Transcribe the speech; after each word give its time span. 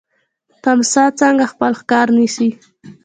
تمساح 0.63 1.09
څنګه 1.19 1.45
خپل 1.53 1.71
ښکار 1.79 2.07
نیسي؟ 2.17 2.49